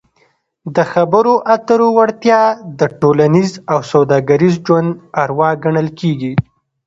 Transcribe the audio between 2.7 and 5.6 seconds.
د ټولنیز او سوداګریز ژوند اروا